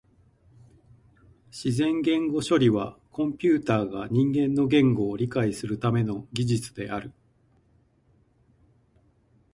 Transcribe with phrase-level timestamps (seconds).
[1.51, 7.11] 自然言語処理はコンピュータが人間の言語を理解するための技術である。